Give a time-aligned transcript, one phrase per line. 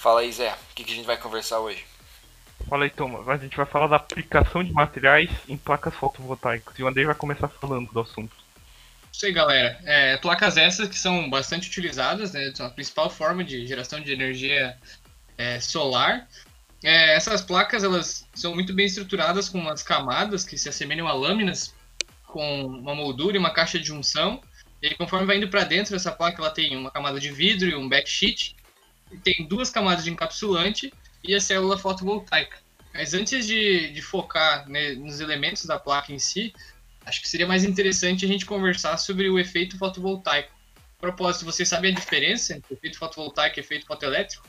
[0.00, 1.84] Fala aí, Zé, o que, que a gente vai conversar hoje?
[2.66, 3.28] Fala aí, Thomas.
[3.28, 6.78] A gente vai falar da aplicação de materiais em placas fotovoltaicas.
[6.78, 8.34] E o André vai começar falando do assunto.
[9.12, 9.78] Isso aí, galera.
[9.84, 12.50] É, placas essas que são bastante utilizadas, né?
[12.54, 14.74] São a principal forma de geração de energia
[15.36, 16.26] é, solar.
[16.82, 21.12] É, essas placas elas são muito bem estruturadas com umas camadas que se assemelham a
[21.12, 21.74] lâminas
[22.26, 24.40] com uma moldura e uma caixa de junção.
[24.80, 27.74] E conforme vai indo para dentro dessa placa, ela tem uma camada de vidro e
[27.74, 28.56] um backsheet
[29.18, 30.92] tem duas camadas de encapsulante
[31.22, 32.58] e a célula fotovoltaica.
[32.92, 36.52] Mas antes de, de focar né, nos elementos da placa em si,
[37.04, 40.52] acho que seria mais interessante a gente conversar sobre o efeito fotovoltaico.
[40.98, 44.46] A propósito, você sabe a diferença entre efeito fotovoltaico e efeito fotoelétrico?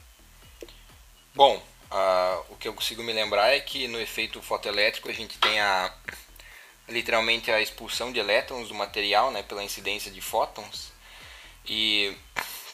[1.33, 5.37] Bom, uh, o que eu consigo me lembrar é que no efeito fotoelétrico a gente
[5.37, 5.93] tem a
[6.89, 10.91] literalmente a expulsão de elétrons do material né, pela incidência de fótons.
[11.65, 12.13] E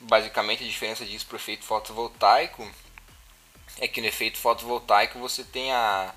[0.01, 2.69] basicamente a diferença disso para o efeito fotovoltaico
[3.79, 6.13] é que no efeito fotovoltaico você tem a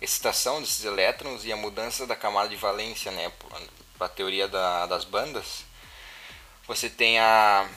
[0.00, 3.30] excitação desses elétrons e a mudança da camada de valência, né,
[3.96, 5.64] para a teoria da, das bandas.
[6.66, 7.68] Você tem a,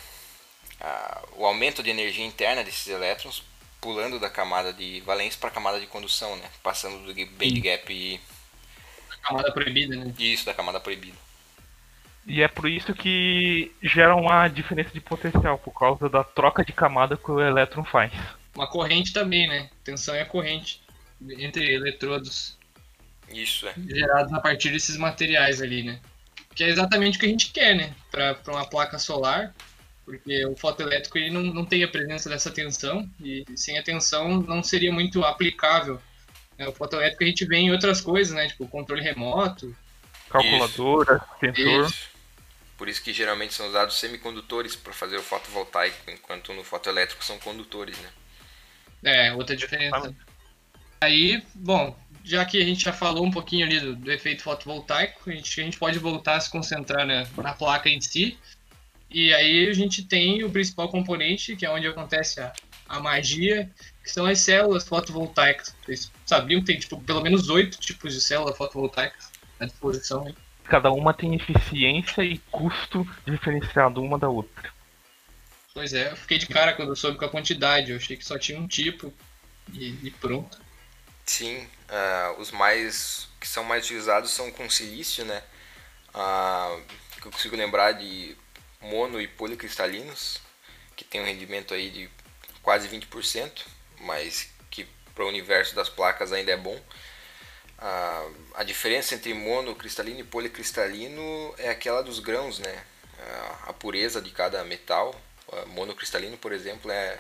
[0.79, 3.43] a, o aumento de energia interna desses elétrons
[3.79, 7.93] pulando da camada de valência para a camada de condução, né, passando do band gap
[7.93, 8.19] e
[9.09, 10.13] da camada proibida, né?
[10.17, 11.26] Isso, da camada proibida.
[12.27, 16.73] E é por isso que gera uma diferença de potencial, por causa da troca de
[16.73, 18.11] camada que o elétron faz.
[18.53, 19.69] Uma corrente também, né?
[19.81, 20.81] Tensão é corrente
[21.21, 22.57] entre eletrodos.
[23.31, 23.73] Isso, é.
[23.87, 26.01] Gerados a partir desses materiais ali, né?
[26.53, 27.93] Que é exatamente o que a gente quer, né?
[28.11, 29.55] Para uma placa solar,
[30.03, 34.41] porque o fotoelétrico ele não, não tem a presença dessa tensão, e sem a tensão
[34.41, 36.01] não seria muito aplicável.
[36.57, 36.67] Né?
[36.67, 38.47] O fotoelétrico a gente vê em outras coisas, né?
[38.47, 39.73] Tipo controle remoto.
[40.29, 41.85] Calculadora, sensor.
[41.85, 42.16] Isso.
[42.77, 47.39] Por isso que geralmente são usados semicondutores para fazer o fotovoltaico, enquanto no fotoelétrico são
[47.39, 48.09] condutores, né?
[49.03, 50.15] É, outra diferença.
[51.01, 55.29] Aí, bom, já que a gente já falou um pouquinho ali do, do efeito fotovoltaico,
[55.29, 58.37] a gente, a gente pode voltar a se concentrar né, na placa em si.
[59.09, 62.51] E aí a gente tem o principal componente, que é onde acontece a,
[62.87, 63.71] a magia,
[64.03, 65.73] que são as células fotovoltaicas.
[65.85, 70.27] Vocês sabiam que tem tipo, pelo menos oito tipos de células fotovoltaicas à disposição.
[70.27, 70.35] Hein?
[70.67, 74.71] Cada uma tem eficiência e custo diferenciado uma da outra.
[75.73, 78.25] Pois é, eu fiquei de cara quando eu soube com a quantidade, eu achei que
[78.25, 79.13] só tinha um tipo
[79.73, 80.59] e, e pronto.
[81.25, 85.43] Sim, uh, os mais que são mais utilizados são com silício, né?
[86.09, 86.81] Uh,
[87.21, 88.35] que eu consigo lembrar de
[88.81, 90.39] mono e policristalinos,
[90.95, 92.09] que tem um rendimento aí de
[92.61, 93.65] quase 20%,
[93.99, 96.79] mas que para o universo das placas ainda é bom.
[97.77, 102.83] A, a diferença entre monocristalino e policristalino é aquela dos grãos, né?
[103.19, 105.15] A, a pureza de cada metal.
[105.67, 107.19] monocristalino, por exemplo, é,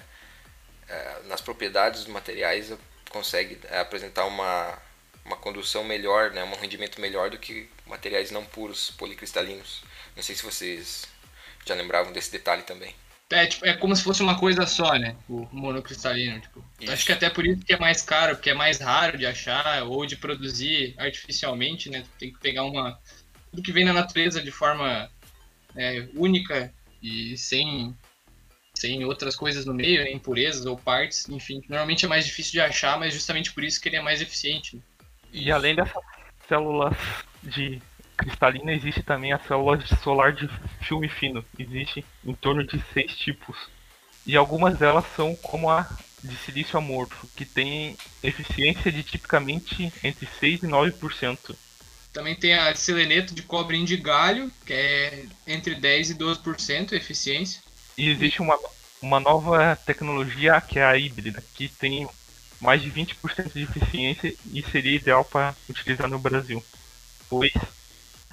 [0.87, 2.73] é, nas propriedades dos materiais
[3.09, 4.77] consegue apresentar uma,
[5.25, 6.43] uma condução melhor, né?
[6.43, 9.83] um rendimento melhor do que materiais não puros policristalinos.
[10.15, 11.05] Não sei se vocês
[11.65, 12.95] já lembravam desse detalhe também.
[13.29, 15.15] É, tipo, é como se fosse uma coisa só, né?
[15.27, 16.39] O monocristalino.
[16.39, 16.63] Tipo.
[16.87, 19.83] Acho que até por isso que é mais caro, porque é mais raro de achar
[19.83, 22.05] ou de produzir artificialmente, né?
[22.17, 22.97] Tem que pegar uma.
[23.51, 25.09] Tudo que vem na natureza de forma
[25.75, 26.73] é, única
[27.03, 27.95] e sem,
[28.73, 30.11] sem outras coisas no meio, né?
[30.11, 31.61] impurezas ou partes, enfim.
[31.67, 34.77] Normalmente é mais difícil de achar, mas justamente por isso que ele é mais eficiente.
[34.77, 34.81] Né?
[35.33, 36.03] E além dessas
[36.47, 36.95] células
[37.43, 37.81] de
[38.17, 40.49] cristalina existe também a célula solar de
[40.81, 41.45] filme fino.
[41.57, 43.55] Existe em torno de seis tipos.
[44.25, 45.87] E algumas delas são como a
[46.23, 51.55] de silício amorfo, que tem eficiência de tipicamente entre 6 e 9%.
[52.11, 56.93] Também tem a de seleneto de cobre de galho, que é entre 10 e 12%
[56.93, 57.61] eficiência.
[57.95, 58.57] E existe uma,
[59.01, 62.09] uma nova tecnologia que é a híbrida, que tem
[62.59, 66.63] mais de 20% de eficiência e seria ideal para utilizar no Brasil,
[67.29, 67.53] pois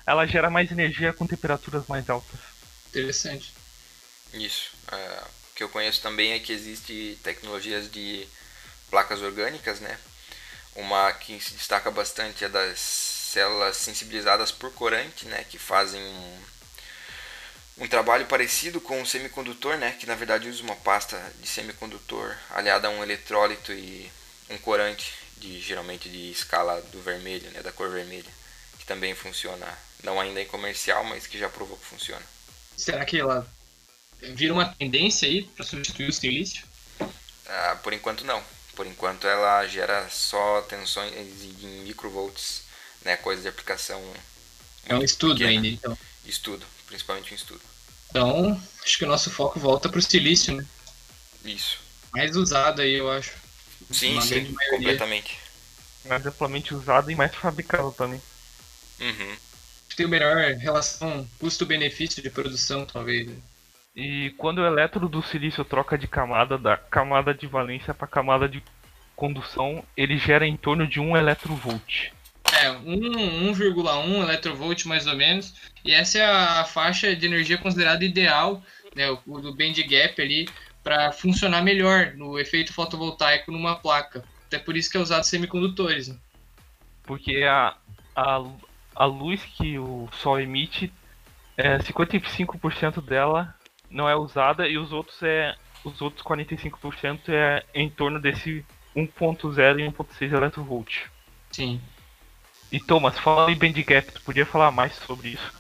[0.06, 2.38] ela gera mais energia com temperaturas mais altas.
[2.88, 3.53] Interessante.
[4.32, 4.70] Isso.
[4.92, 8.27] Uh, o que eu conheço também é que existe tecnologias de
[8.91, 9.98] placas orgânicas, né?
[10.74, 15.45] Uma que se destaca bastante é das células sensibilizadas por corante, né?
[15.48, 16.39] Que fazem um,
[17.78, 19.92] um trabalho parecido com um semicondutor, né?
[19.98, 24.10] Que na verdade usa uma pasta de semicondutor aliada a um eletrólito e
[24.51, 27.62] um corante de geralmente de escala do vermelho, né?
[27.62, 28.30] Da cor vermelha,
[28.84, 29.66] que também funciona
[30.03, 32.22] não ainda em comercial, mas que já provou que funciona.
[32.77, 33.47] Será que ela
[34.21, 36.65] vira uma tendência aí para substituir o silício?
[37.47, 38.42] Ah, por enquanto não.
[38.77, 41.13] Por enquanto ela gera só tensões
[41.63, 42.63] em microvolts,
[43.04, 44.03] né, coisa de aplicação.
[44.87, 45.51] É um estudo pequena.
[45.51, 45.98] ainda, então.
[46.27, 47.60] Estudo, principalmente um estudo.
[48.10, 50.66] Então, acho que o nosso foco volta para o silício, né?
[51.45, 51.78] Isso.
[52.13, 53.33] mais usado aí, eu acho.
[53.91, 55.39] Sim, Uma sim, completamente.
[56.04, 58.21] Mais amplamente usado e mais fabricado também.
[59.00, 59.36] Uhum.
[59.96, 63.28] Tem o melhor relação custo-benefício de produção, talvez.
[63.28, 63.36] né?
[63.94, 68.48] E quando o elétrodo do silício troca de camada, da camada de valência para camada
[68.48, 68.60] de
[69.14, 72.10] condução, ele gera em torno de 1 electrovolt.
[72.60, 75.54] É, um- 1,1 electrovolt mais ou menos.
[75.84, 78.60] E essa é a faixa de energia considerada ideal,
[78.96, 80.48] né, o, o do band gap ali,
[80.82, 84.24] para funcionar melhor no efeito fotovoltaico numa placa.
[84.48, 86.08] Até por isso que é usado semicondutores.
[86.08, 86.16] né?
[87.04, 87.76] Porque a,
[88.16, 88.44] a,
[88.94, 90.92] a luz que o Sol emite,
[91.56, 93.54] é, 55% dela
[93.91, 95.54] não é usada e os outros é
[95.84, 98.64] os outros 45% é em torno desse
[98.96, 101.02] 1.0 e 1.6 electrovolt.
[101.50, 101.80] Sim.
[102.72, 105.52] E Thomas, fala em bandgap, tu podia falar mais sobre isso?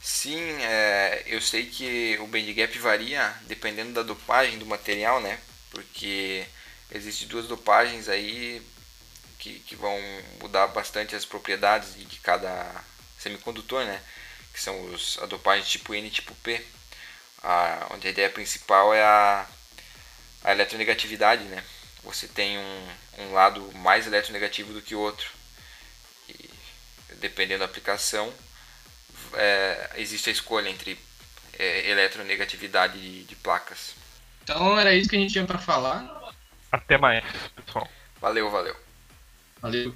[0.00, 5.38] Sim, é, eu sei que o band gap varia dependendo da dopagem do material, né?
[5.70, 6.46] Porque
[6.90, 8.62] existem duas dopagens aí
[9.38, 9.98] que, que vão
[10.40, 12.84] mudar bastante as propriedades de, cada
[13.18, 14.02] semicondutor, né?
[14.52, 16.64] Que são os, a dopagem tipo N e tipo P.
[17.42, 19.46] A, onde a ideia principal é a,
[20.44, 21.62] a eletronegatividade, né?
[22.02, 22.88] Você tem um,
[23.18, 25.30] um lado mais eletronegativo do que o outro.
[26.28, 26.50] E
[27.20, 28.32] dependendo da aplicação,
[29.34, 30.98] é, existe a escolha entre
[31.58, 33.94] é, eletronegatividade de, de placas.
[34.42, 36.32] Então era isso que a gente tinha para falar.
[36.72, 37.24] Até mais,
[37.54, 37.88] pessoal.
[38.20, 38.87] Valeu, valeu.
[39.62, 39.94] Valeu.